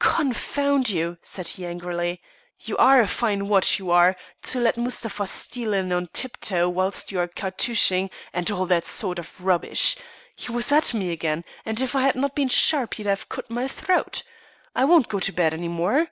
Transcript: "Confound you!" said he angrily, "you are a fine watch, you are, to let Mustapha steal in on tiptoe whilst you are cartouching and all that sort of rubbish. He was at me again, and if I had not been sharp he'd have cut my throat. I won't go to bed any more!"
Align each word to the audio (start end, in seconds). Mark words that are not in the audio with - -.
"Confound 0.00 0.88
you!" 0.90 1.18
said 1.22 1.46
he 1.46 1.64
angrily, 1.64 2.20
"you 2.58 2.76
are 2.78 2.98
a 3.00 3.06
fine 3.06 3.46
watch, 3.46 3.78
you 3.78 3.92
are, 3.92 4.16
to 4.42 4.58
let 4.58 4.76
Mustapha 4.76 5.24
steal 5.28 5.72
in 5.72 5.92
on 5.92 6.08
tiptoe 6.08 6.68
whilst 6.68 7.12
you 7.12 7.20
are 7.20 7.28
cartouching 7.28 8.10
and 8.32 8.50
all 8.50 8.66
that 8.66 8.84
sort 8.86 9.20
of 9.20 9.40
rubbish. 9.44 9.94
He 10.34 10.50
was 10.50 10.72
at 10.72 10.94
me 10.94 11.12
again, 11.12 11.44
and 11.64 11.80
if 11.80 11.94
I 11.94 12.02
had 12.02 12.16
not 12.16 12.34
been 12.34 12.48
sharp 12.48 12.94
he'd 12.94 13.06
have 13.06 13.28
cut 13.28 13.48
my 13.48 13.68
throat. 13.68 14.24
I 14.74 14.84
won't 14.84 15.06
go 15.06 15.20
to 15.20 15.32
bed 15.32 15.54
any 15.54 15.68
more!" 15.68 16.08